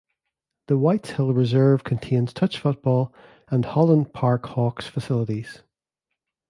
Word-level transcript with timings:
The 0.65 0.79
Whites 0.79 1.11
Hill 1.11 1.31
Reserve 1.31 1.83
contains 1.83 2.33
touch 2.33 2.57
football 2.57 3.13
and 3.49 3.63
Holland 3.63 4.13
Park 4.13 4.47
Hawks 4.47 4.87
facilities. 4.87 5.61